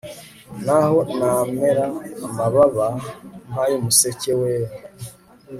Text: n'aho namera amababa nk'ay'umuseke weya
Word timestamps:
n'aho 0.63 0.99
namera 1.19 1.85
amababa 2.27 2.87
nk'ay'umuseke 3.49 4.31
weya 4.39 4.71